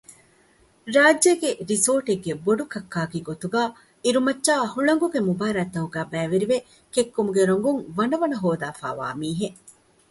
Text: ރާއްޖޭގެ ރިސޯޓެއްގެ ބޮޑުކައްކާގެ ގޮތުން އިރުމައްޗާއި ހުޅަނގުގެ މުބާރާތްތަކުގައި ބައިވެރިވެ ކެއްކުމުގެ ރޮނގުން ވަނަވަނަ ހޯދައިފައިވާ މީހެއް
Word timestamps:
ރާއްޖޭގެ 0.93 1.49
ރިސޯޓެއްގެ 1.69 2.33
ބޮޑުކައްކާގެ 2.45 3.19
ގޮތުން 3.27 3.55
އިރުމައްޗާއި 4.05 4.65
ހުޅަނގުގެ 4.73 5.19
މުބާރާތްތަކުގައި 5.27 6.07
ބައިވެރިވެ 6.11 6.57
ކެއްކުމުގެ 6.93 7.41
ރޮނގުން 7.49 7.81
ވަނަވަނަ 7.97 8.37
ހޯދައިފައިވާ 8.43 9.07
މީހެއް 9.21 9.59